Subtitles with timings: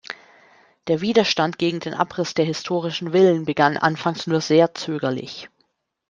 [0.87, 5.47] Der Widerstand gegen den Abriss der historistischen Villen begann anfangs nur sehr zögerlich.